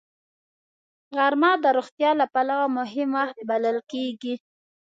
غرمه 1.15 1.51
د 1.63 1.65
روغتیا 1.77 2.11
له 2.19 2.25
پلوه 2.33 2.67
مهم 2.77 3.09
وخت 3.19 3.37
بلل 3.49 3.77
کېږي 3.91 4.35